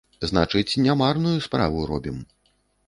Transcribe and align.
Значыць, 0.29 0.79
не 0.85 0.95
марную 1.03 1.37
справу 1.49 1.89
робім. 1.93 2.17